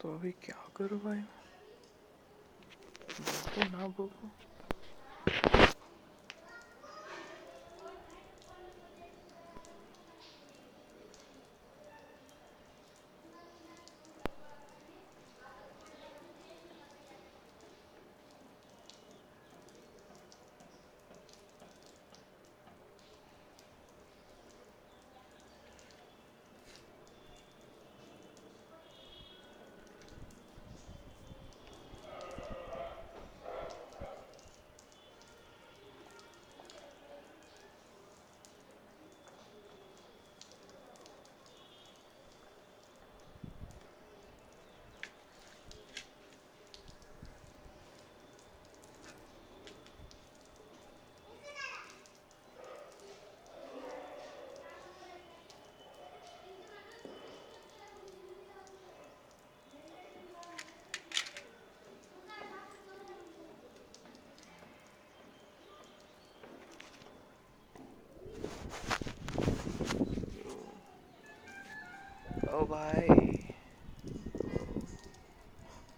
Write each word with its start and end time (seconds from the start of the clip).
तो 0.00 0.14
अभी 0.14 0.30
क्या 0.44 0.56
करूँ 0.76 1.00
भाई? 1.00 1.20
तो 3.54 3.64
ना 3.70 3.86
भूखो 3.86 4.30
Oh, 72.60 72.66
bye. 72.66 73.27